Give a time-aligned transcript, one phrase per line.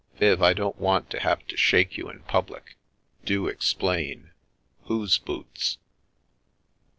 [0.17, 2.75] "Viv, I don't want to have to shake you in public.
[3.23, 4.31] Do explain.
[4.85, 5.77] Whose boots?